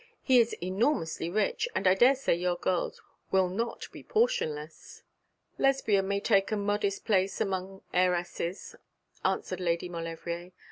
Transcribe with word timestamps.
'He 0.23 0.39
is 0.39 0.53
enormously 0.63 1.29
rich, 1.29 1.69
and 1.75 1.85
I 1.85 1.93
daresay 1.93 2.33
your 2.33 2.55
girls 2.55 2.99
will 3.29 3.49
not 3.49 3.87
be 3.91 4.01
portionless.' 4.01 5.03
'Lesbia 5.59 6.01
may 6.01 6.19
take 6.19 6.51
a 6.51 6.57
modest 6.57 7.05
place 7.05 7.39
among 7.39 7.83
heiresses,' 7.93 8.75
answered 9.23 9.59
Lady 9.59 9.89
Maulevrier. 9.89 10.53